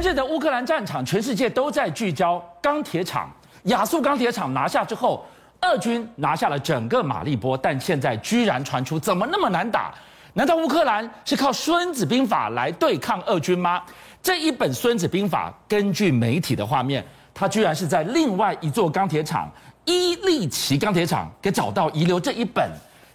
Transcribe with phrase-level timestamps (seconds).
[0.00, 3.30] 连日的乌克兰战场，全世界都在聚焦钢铁厂。
[3.64, 5.26] 亚速钢铁厂拿下之后，
[5.60, 9.92] 俄军拿下了整个马利波，但现在居然传出怎么那么难打？
[10.32, 13.82] 难道乌克兰是靠《孙子兵法》来对抗俄军吗？
[14.22, 17.04] 这一本《孙子兵法》，根据媒体的画面，
[17.34, 19.50] 它居然是在另外一座钢铁厂
[19.84, 22.70] 伊利奇钢铁厂给找到遗留这一本，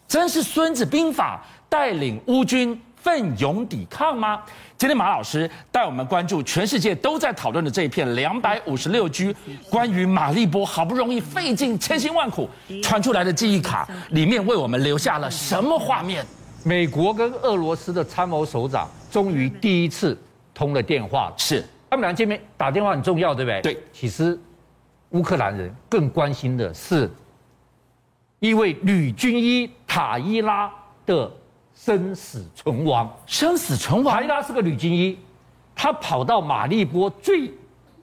[0.07, 4.41] 真是《孙子兵法》带领乌军奋勇抵抗吗？
[4.75, 9.31] 今天马老师带我们关注全世界都在讨论的这一片两百五十六 G
[9.69, 12.49] 关于马利波好不容易费尽千辛万苦
[12.81, 16.25] 传出来的记忆卡，里面为我们留下了什么画面？
[16.63, 20.19] 美国跟俄罗斯的参谋首长终于第一次
[20.51, 23.61] 通了电话，是他们俩见面打电话很重要，对不对？
[23.61, 23.83] 对。
[23.93, 24.35] 其实
[25.11, 27.07] 乌克兰人更关心的是
[28.39, 30.71] 一位女军医塔伊拉
[31.05, 31.31] 的。
[31.75, 34.15] 生死存亡，生死存亡。
[34.15, 35.19] 塔伊拉是个女军医，
[35.75, 37.51] 她跑到马利波最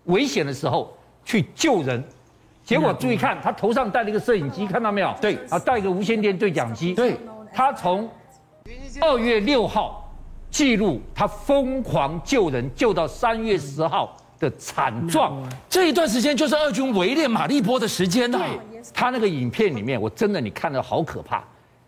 [0.05, 2.05] 危险的时候去救人，
[2.63, 5.13] 结果注意看，她头上戴了一个摄影机，看到没有？
[5.21, 6.95] 对，啊，带一个无线电对讲机。
[6.95, 7.17] 对，
[7.53, 8.09] 她从
[9.01, 10.15] 二月六号
[10.51, 15.43] 记录她疯狂救人，救到三月十号的惨状。
[15.69, 18.39] 这一段时间就是俄军围猎马利波的时间呢。
[18.93, 21.43] 他那个影片里面，我真的你看得好可怕，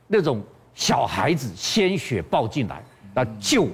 [0.09, 0.43] 那种。
[0.75, 2.83] 小孩子鲜血爆进来，
[3.15, 3.69] 那救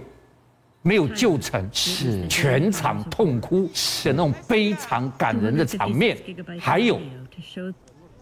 [0.82, 3.66] 没有救成，是全场痛哭
[4.04, 6.16] 的那种非常感人的场面。
[6.58, 7.00] 还有，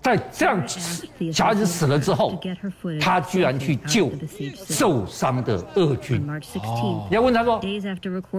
[0.00, 0.62] 在这样
[1.32, 2.40] 小孩子死了之后，
[3.00, 4.12] 他居然去救
[4.54, 6.24] 受伤的俄军。
[6.64, 7.60] 哦，你要问他说，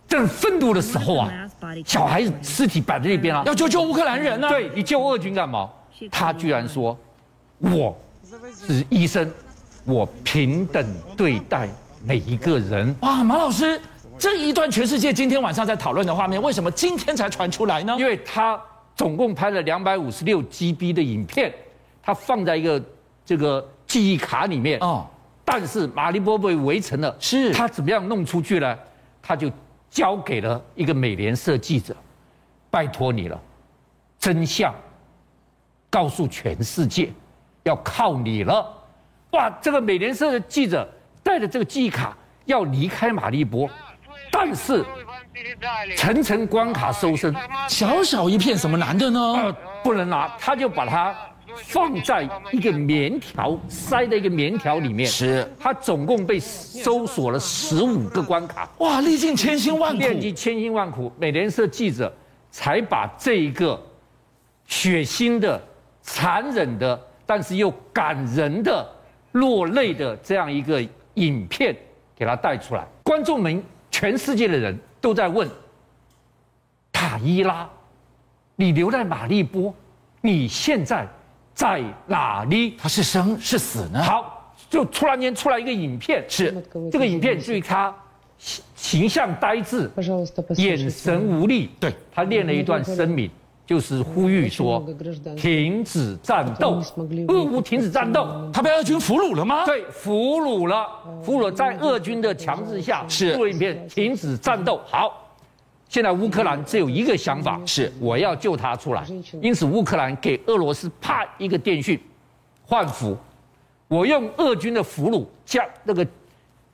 [0.07, 1.49] 正愤怒的时候啊，
[1.85, 4.47] 小孩子尸体摆在那边啊，要救救乌克兰人啊？
[4.47, 5.69] 对，你救俄军干嘛？
[6.09, 6.97] 他居然说，
[7.59, 7.97] 我
[8.65, 9.29] 是医生。
[9.85, 10.85] 我平等
[11.17, 11.69] 对待
[12.03, 12.95] 每一个人。
[13.01, 13.79] 哇，马老师，
[14.17, 17.95] 这一段全世界今天晚上在讨论的画面，为什么今天才传出来呢？
[17.97, 18.61] 因为他
[18.95, 21.53] 总共拍了两百五十六 GB 的影片，
[22.01, 22.81] 他放在一个
[23.25, 24.79] 这个记忆卡里面。
[24.79, 25.05] 哦。
[25.45, 28.77] 但是马利波被围城了，是他怎么样弄出去呢？
[29.19, 29.51] 他就
[29.89, 31.95] 交给了一个美联社记者，
[32.69, 33.41] 拜托你了，
[34.19, 34.71] 真相
[35.89, 37.11] 告诉全世界，
[37.63, 38.63] 要靠你了。
[39.31, 39.49] 哇！
[39.61, 40.87] 这个美联社的记者
[41.21, 43.69] 带着这个记忆卡要离开马利波，
[44.31, 44.83] 但是
[45.95, 47.35] 层层关卡搜身，
[47.67, 49.19] 小小一片，什么难的呢？
[49.19, 51.15] 呃，不能拿，他就把它
[51.55, 55.07] 放在一个棉条塞在一个棉条里面。
[55.07, 58.67] 是，他总共被搜索了十五个关卡。
[58.79, 58.99] 哇！
[59.01, 62.11] 历尽千辛万苦，历尽千辛万苦，美联社记者
[62.49, 63.79] 才把这一个
[64.65, 65.61] 血腥的、
[66.01, 68.95] 残忍的，但是又感人的。
[69.33, 70.81] 落泪的这样一个
[71.15, 71.75] 影片，
[72.15, 75.47] 给他带出来，观众们，全世界的人都在问：
[76.91, 77.69] 塔伊拉，
[78.55, 79.73] 你留在马利波，
[80.21, 81.07] 你现在
[81.53, 82.75] 在哪里？
[82.77, 84.01] 他是生是死呢？
[84.01, 86.63] 好，就突然间出来一个影片，是。
[86.91, 87.95] 这个影片，注意他
[88.75, 89.91] 形象呆滞，
[90.55, 93.29] 眼神无力，对，他念了一段声明。
[93.69, 94.83] 就是呼吁说
[95.37, 96.81] 停止战斗，
[97.27, 99.63] 俄乌停止战斗，他被俄军俘虏了吗？
[99.63, 100.87] 对，俘虏了，
[101.23, 104.81] 俘虏，在俄军的强制下，是录影片停止战斗。
[104.87, 105.23] 好，
[105.87, 109.05] 现在乌克兰只有一个想法，是我要救他出来。
[109.39, 112.01] 因此，乌克兰给俄罗斯啪一个电讯，
[112.65, 113.15] 换俘，
[113.87, 116.03] 我用俄军的俘虏将那个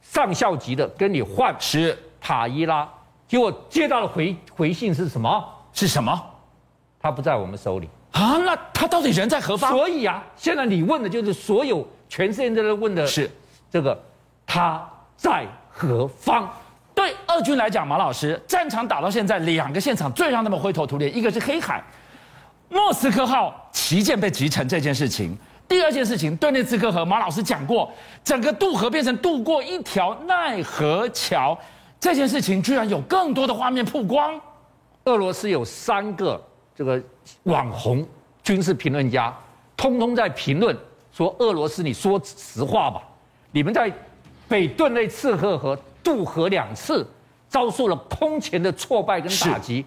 [0.01, 2.89] 上校级的跟你换，是塔伊拉。
[3.27, 5.43] 结果接到的回回信是什么？
[5.73, 6.17] 是什么？
[7.05, 9.69] 他不在我们手里啊，那他到底人在何方？
[9.69, 13.29] 所以啊，现在你问的就是所有全世界都在问的是
[13.69, 13.95] 这个
[14.43, 14.83] 他
[15.15, 16.49] 在何方？
[16.95, 21.83] 对俄军来讲，马老师，战场打到现在，两个现场最让他们灰头土脸，一个是黑海，
[22.69, 25.29] 莫斯科号旗舰被击沉这件事情；
[25.67, 27.93] 第二件事情，顿涅茨克河，马老师讲过，
[28.23, 31.55] 整个渡河变成渡过一条奈何桥，
[31.99, 34.41] 这件事情居然有更多的画面曝光。
[35.03, 36.41] 俄罗斯有三个。
[36.75, 37.01] 这个
[37.43, 38.05] 网红
[38.43, 39.33] 军事评论家，
[39.77, 40.77] 通通在评论
[41.11, 43.01] 说：“俄罗斯，你说实话吧，
[43.51, 43.89] 你们在
[44.49, 47.07] 北顿内茨克河渡河两次，
[47.47, 49.85] 遭受了空前的挫败跟打击。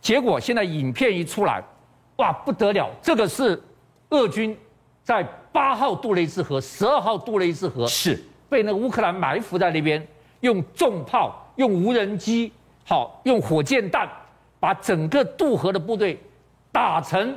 [0.00, 1.62] 结果现在影片一出来，
[2.16, 2.88] 哇，不得了！
[3.02, 3.62] 这个是
[4.08, 4.56] 俄军
[5.04, 5.22] 在
[5.52, 10.04] 八号渡了一次河，十二号渡了一次河，是被那个乌克兰埋伏在那边，
[10.40, 12.50] 用重炮、用无人机、
[12.86, 14.08] 好用火箭弹，
[14.58, 16.18] 把整个渡河的部队。”
[16.72, 17.36] 打成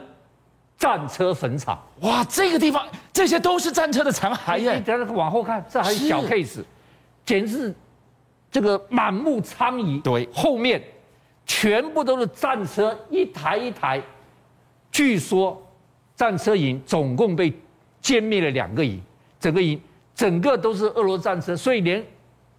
[0.78, 2.24] 战车坟场，哇！
[2.26, 4.76] 这个地方这些都是战车的残骸耶。
[4.76, 6.64] 你等下往后看，这还是小 case，
[7.26, 7.76] 简直是
[8.52, 10.02] 这个满目疮痍。
[10.02, 10.84] 对，后面
[11.46, 14.02] 全部都是战车，一台一台。
[14.92, 15.60] 据说
[16.16, 17.52] 战车营总共被
[18.02, 19.02] 歼灭了两个营，
[19.40, 19.82] 整个营
[20.14, 22.06] 整个都是俄罗斯战车，所以连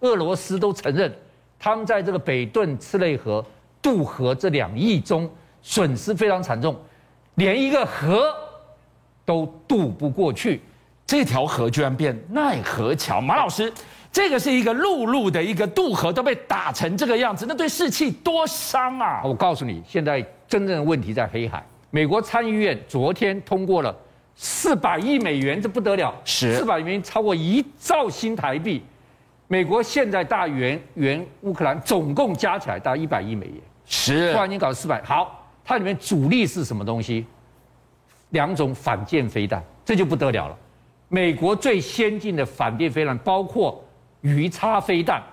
[0.01, 1.13] 俄罗斯都承认，
[1.57, 3.45] 他们在这个北顿赤内河、
[3.81, 5.29] 渡河这两役中
[5.67, 6.79] 损失非常惨重，
[7.33, 8.31] 连一个河
[9.25, 10.61] 都渡不过去，
[11.07, 13.19] 这条河居然变奈何桥。
[13.19, 13.73] 马老师，
[14.11, 19.21] 这个是一个陆路的一个渡河都被打成这个样子，那对士气多伤啊！
[19.25, 21.65] 我告诉你，现在真正的问题在黑海。
[21.89, 23.93] 美国参议院昨天通过了
[24.35, 28.83] 四百亿美元，这不得了，是四百亿美元超过一兆新台币。
[29.47, 35.01] 美国现在大援援乌克兰，总共加起来大概一百亿美元，是突然间搞四百。
[35.03, 37.25] 好，它里面主力是什么东西？
[38.29, 40.57] 两种反舰飞弹，这就不得了了。
[41.07, 43.83] 美国最先进的反舰飞弹包括
[44.21, 45.23] 鱼叉飞弹。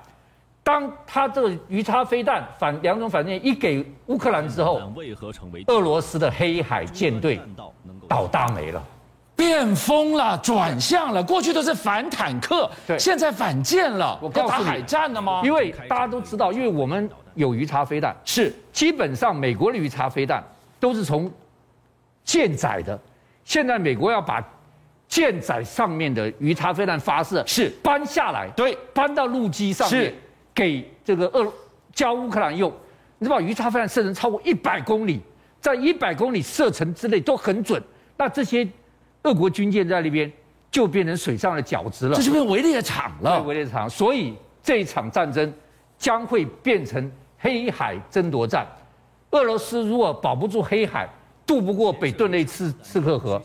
[0.64, 4.80] 当它这个鱼叉飞弹反两种反舰一给乌克兰之后，
[5.66, 7.40] 俄罗斯的黑海舰队
[8.08, 8.80] 倒大霉了，
[9.34, 11.22] 变疯了，转向了。
[11.22, 14.18] 过去都是反坦克，对，现在反舰了。
[14.22, 15.42] 我告诉你，打海战了吗？
[15.44, 20.42] 因为大家都知道，因为我们有鱼叉飞弹，是基本上美国的鱼叉飞弹
[20.78, 21.32] 都是从
[22.24, 22.98] 舰载的，
[23.44, 24.42] 现在美国要把
[25.08, 30.14] 舰载上面的鱼叉飞弹发射是搬下来，对，搬到陆基上面。
[30.54, 31.50] 给这个俄
[31.94, 32.70] 教乌克兰用，
[33.18, 35.20] 你知道鱼叉飞弹射程超过一百公里，
[35.60, 37.82] 在一百公里射程之内都很准。
[38.18, 38.68] 那这些
[39.24, 40.30] 俄国军舰在那边
[40.70, 43.42] 就变成水上的饺子了，这是变围猎场了。
[43.42, 45.52] 围猎场，所以这一场战争
[45.98, 48.66] 将会变成黑海争夺战。
[49.30, 51.08] 俄罗斯如果保不住黑海，
[51.46, 53.40] 渡不过北顿内次刺克河，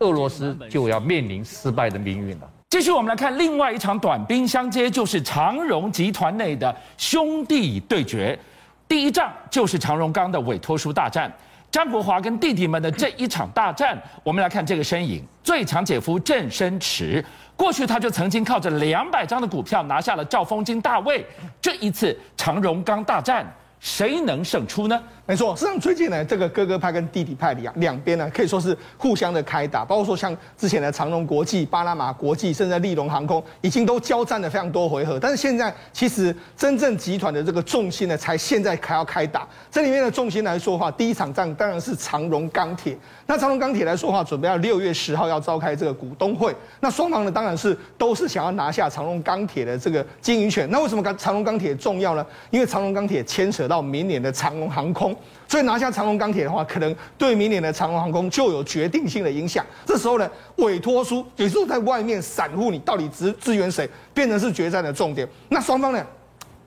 [0.00, 2.50] 俄罗斯就要面临失败的命运了。
[2.70, 8.38] 继续，我们来看另外一场短兵相接，就是长荣集团内的兄弟对决。
[8.88, 11.30] 第一仗就是长荣钢的委托书大战，
[11.72, 14.00] 张国华跟弟弟们的这一场大战。
[14.22, 17.24] 我们来看这个身影，最强姐夫郑生池，
[17.56, 21.26] 过去他就曾经靠着两百张的股票拿下了赵丰金大卫。
[21.62, 23.50] 这一次长荣刚大战，
[23.82, 25.02] 谁能胜出呢？
[25.26, 35.18] 没错，实际上最近呢，这个哥哥派跟弟弟派两两边呢，可以说是互相的开打，包括说像之前的长荣国际、巴拿马国际，甚至立荣航空，已经都交战了非常多回合。
[35.18, 39.46] 但是现在其实真正集团的这个重心呢，才现在还要开打。
[39.70, 42.96] 这里面的重心来说的话，第一场仗当然是长荣钢铁。
[43.26, 46.54] 那长荣钢铁来说的话，准备要六月十号要召开这个股东会。
[46.80, 50.68] 那双方呢，当然是都是想要拿下长荣钢铁的这个经营权。
[50.70, 52.26] 那为什么长荣钢铁重要呢？
[52.50, 55.16] 因为长荣钢铁牵扯到到明年的长龙航空。
[55.48, 59.64] 所以拿下长龙钢铁的话，可能对明年的长龙航空就有决定性的影响。
[59.86, 65.26] 这时候呢，委托书有时候在外面散户，你到底支支援谁，变成是决战的重点。
[65.48, 66.06] 那双方呢？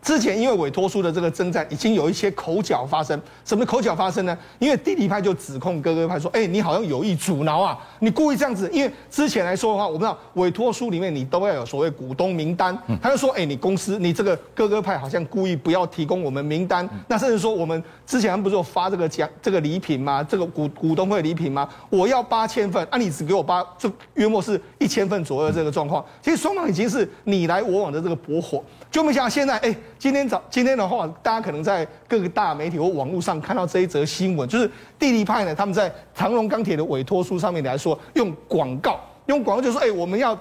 [0.06, 3.20] 之前因为委托书的这个征战，已经有一些口角发生。
[3.44, 4.38] 什么口角发生呢？
[4.60, 12.78] 因为弟弟派就指控哥哥派说：“哎，你好像有意阻挠啊，你故意这样子。”因为之前来说的话，我不知道委托书里面你都要有所谓股东名单。
[13.02, 16.88] 他就说：“哎，你公司你这个哥哥派好像故意不要提供我们名单。
[17.08, 20.24] 那甚至说我们之前不是有发这个奖这个礼品吗？
[20.24, 21.68] 这个股股东会礼品吗？
[21.90, 26.06] 我要八千份，啊，你只给我八，就约莫是一千份左右这个状况。
[26.22, 28.64] 其实双方已经是你来我往的这个驳火。
[28.92, 34.70] 就没想到现在，哎，今天早今天的话，大家可能在各个大媒体或网络上看到这一则新闻，就是
[35.00, 40.38] 弟弟派呢，他们在长隆钢铁的委托书上面来说，用广告，用广告就说，哎，我们要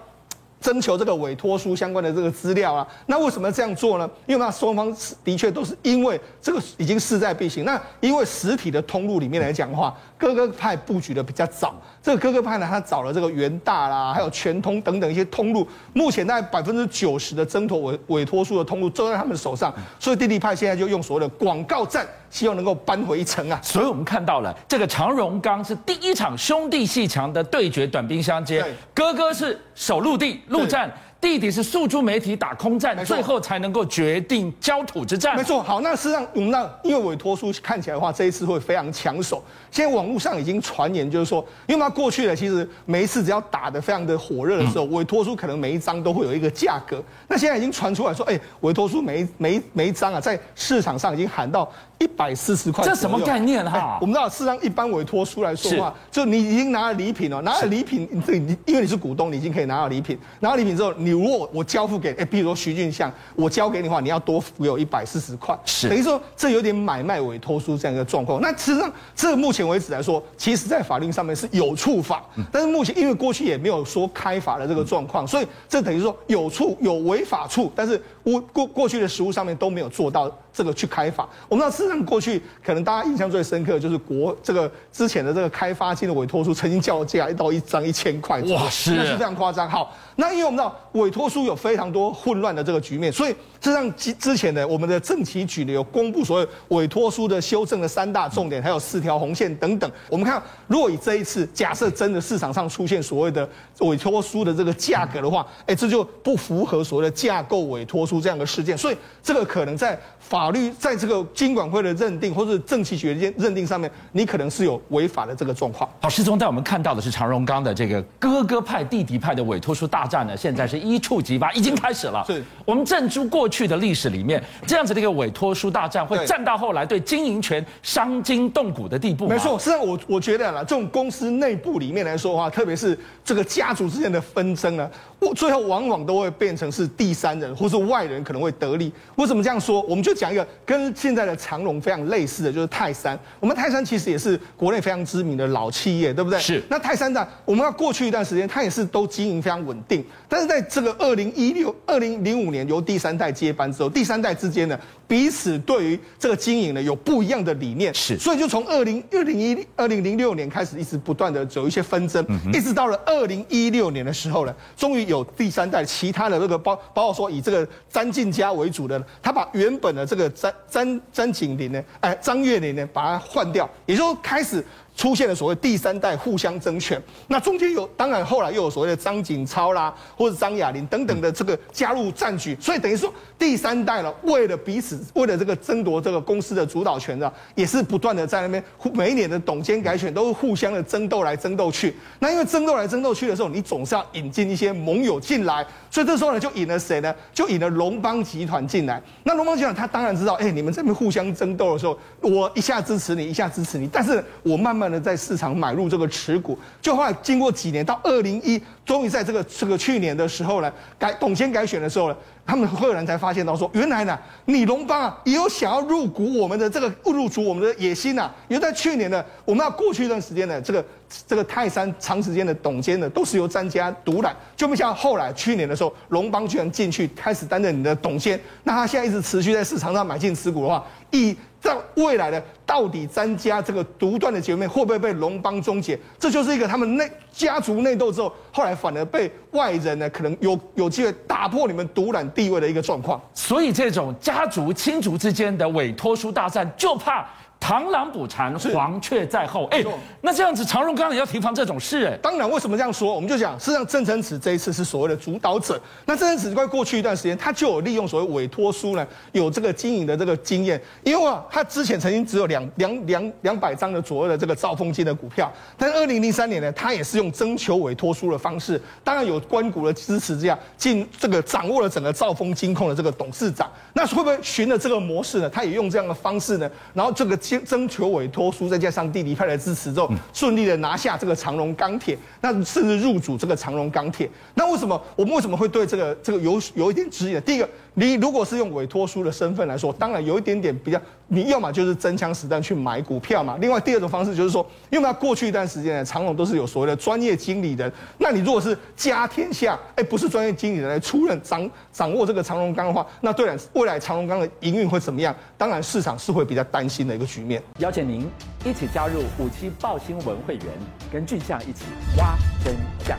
[0.64, 2.86] 征求这个委托书相关的这个资料啊。
[3.04, 4.10] 那为什么这样做呢？
[4.24, 7.66] 因为那双方的确都是因为这个已经势在必行。
[7.66, 11.74] 那因为实体的通路里面来讲的话，哥哥派布局的比较早。
[12.02, 23.60] 这个哥哥派呢，他找了这个元大啦，还有全通等等一些通路，目前大概百分之九十的争夺委委托书的通路都在他们手上，所以弟弟派现在就用所谓的广告战，希望能够扳回一城啊。
[23.62, 30.90] 所以我们看到了这个长荣刚是第一场兄弟鬩墙的对决，短兵相接，哥哥是守陆地陆战。
[31.24, 35.34] 弟弟是诉诸媒体打空战，最后才能够决定焦土之战。
[35.34, 39.42] 没错，好，那事实上我们那因为委托书看起来的话，这一次会非常抢手。
[39.70, 47.02] 现在网络上已经传言，就是说，因为他过去的其实每一次只要打得非常的火热的时候，委托书可能每一张都会有一个价格。
[47.26, 51.66] 那现在已经传出来说，哎，委托书每一每每一张啊，在市场上已经喊到
[51.98, 52.84] 一百四十块。
[52.84, 53.96] 这什么概念哈？
[53.98, 60.18] 我们知道，事实上一般委托书来说的话，就你已经拿了礼品了，拿了礼品，这你因为你是股东，你已经可以拿到礼品。
[60.40, 61.13] 拿到礼品之后，你。
[61.20, 65.88] 如果我交付给哎，比如说徐俊相，我交给你的话，你要多付有一百四十块，是。
[65.88, 68.40] 等于说这有点买卖委托书这样一个状况。
[68.40, 81.28] 那实际上，这目前为止来说，其实在法律上面是有处罚，但是目前因为过去也没有说开罚的这个状况，所以这等于说有处有违法处，但是过过过去的实务上面都没有做到这个去开发。
[81.48, 89.68] 我们知道，事实上过去可能大家印象最深刻的就是国这个之前的这个开发金的委托书，曾经叫价一到一张一千块，哇，是，那是非常夸张。
[89.68, 93.34] 好，那因为我们知道委托书有非常多混乱的这个局面，所以
[93.64, 99.90] 事实上之之前的我们的政企局呢有公布所有委托书的修正的三大重点，还有四条红线等等。
[100.10, 115.88] 我们看，如果以这一次假设真的市场上出现所谓的委托书的这个价格的话，哎，这就不符合所谓的架构委托书这样的事件，所以这个可能在法律在这个金管会的认定或者政企局的认定上面，你可能是有违法的这个状况。
[116.02, 122.22] 好，世聪带我们看到的是长荣刚的这个哥哥派弟弟派的委托书大战呢，现在是一触即发，已经开始了。
[122.26, 129.28] 是我们正珠过去的历史里面，这样子的一个委托书大战会战到后来对经营权伤筋动骨的地步。
[129.28, 138.92] 没错，实际上我我觉得啦，这种公司内部里面来说的话，特别是这个家族之间的纷争呢，我最后往往都会变成是第三人或是外人可能会得利。
[139.16, 139.80] 为什么这样说？
[139.82, 143.18] 我们就讲一个跟现在的长荣非常类似的就是泰山。
[143.38, 146.38] 我们泰山其实也是国内非常知名的老企业，对不对？
[146.40, 146.62] 是。
[146.68, 150.04] 那泰山呢，我们要过去一段时间，它也是都经营非常稳定。
[150.28, 157.94] 但是在这个二零一六、二零零五年由第三代接班之后，第三代之间呢，彼此对于这个经营呢有不一样的理念。
[157.94, 158.18] 是。
[158.18, 174.64] 所以就从二零二零一二零零六年开始，一直不断的有一些纷争，嗯、一直到了二零一六年的时候呢，终于有第三代其他的这个包包括说以这个詹进家为主的，他把原本的这个詹詹詹景林呢，哎张岳林呢，把它换掉，也就开始。
[174.96, 191.94] 出现了所谓第三代互相争权，那中间有当然后来又有所谓的张景超啦，或者张亚林等等的这个加入战局，所以等于说第三代了，为了彼此，为了这个争夺这个公司的主导权的，也是不断的在那边每一年的董监改选都是互相的争斗来争斗去。
[192.18, 197.14] 那因为争斗来争斗去的时候，你总是要引进一些盟友进来，所以这时候呢就引了谁呢？
[197.32, 199.00] 就引了龙邦集团进来。
[199.22, 205.04] 那龙邦集团他当然知道，哎，你们这边互相争斗的时候，我一下支持你，一下支持你，但是我慢慢的。
[205.04, 218.30] 在市场买入这个持股，就后来经过几年，到二零一，终于在这个这个去年的时候呢，改董监改选的时候呢，他们赫然才发现到说，原来呢，你龙邦啊也有想要入股我们的这个入主我们的野心呐。
[218.48, 220.84] 因为在去年呢，我们要过去一段时间呢，这个
[221.26, 231.34] 这个泰山长时间的董监呢，都是由詹家独揽，就没想到后来去年的时候，龙邦居然进去开始担任你的董监，那他现在一直持续在市场上买进持股的话，以
[231.64, 235.98] 在未来呢到底詹家这个独断的局面会不会被龙帮终结？
[236.18, 243.18] 这就是一个他们内家族内斗之后，后来反而被外人呢可能有有机会打破你们独揽地位的一个状况。
[243.32, 247.26] 所以这种家族亲族之间的委托书大战，就怕。
[247.64, 249.64] 螳螂捕蝉，黄雀在后。
[249.70, 249.82] 哎，
[250.20, 252.04] 那这样子，长荣刚才要提防这种事。
[252.04, 253.14] 哎，当然，为什么这样说？
[253.14, 255.80] 我们就讲，事实际上郑成慈这一次是所谓的主导者。
[256.04, 260.78] 那郑成慈在过去一段时间，他就有利用所谓委托书呢，有这个经营的这个经验。
[261.04, 273.70] 因为啊，他之前曾经只有两两两两百张的左右的这个兆丰金的股票，但是二零零三年呢，他也是用征求委托书的方式，当然有官股的支持，这样进这个掌握了整个兆丰金控的这个董事长。
[273.94, 275.48] 那会不会循着这个模式呢？
[275.48, 276.70] 他也用这样的方式呢？
[276.92, 277.34] 然后这个。
[277.64, 284.28] 征求委托书，再加上弟弟派的支持之后，顺利的拿下这个长荣钢铁，那甚至入主这个长荣钢铁。
[284.54, 287.40] 那为什么我们为什么会对这个这个有有一点质疑呢？
[287.42, 287.68] 第一个。
[287.96, 293.56] 你如果是用委托书的身份来说，当然有一点点比较，你要么就是真枪实弹去买股票嘛。
[293.60, 305.34] 另外第二种方式就是说，因为他过去一段时间呢，长荣都是有所谓的专业经理人，那你如果是家天下，哎，不是专业经理人来出任掌掌握这个长荣钢的话，那对了，未来长隆钢的营运会怎么样？
[305.56, 307.62] 当然市场是会比较担心的一个局面。
[307.78, 308.28] 邀请您
[308.64, 310.66] 一起加入五七爆新闻会员，
[311.12, 311.84] 跟俊相一起
[312.18, 312.34] 挖
[312.64, 312.74] 真
[313.06, 313.16] 相。